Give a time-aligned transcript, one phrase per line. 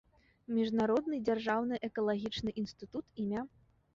[0.57, 3.37] Міжнародны дзяржаўны экалагічны інстытут ім.